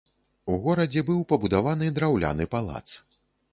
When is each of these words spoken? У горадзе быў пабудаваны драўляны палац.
У 0.53 0.55
горадзе 0.63 1.03
быў 1.09 1.19
пабудаваны 1.33 1.91
драўляны 2.01 2.51
палац. 2.57 2.83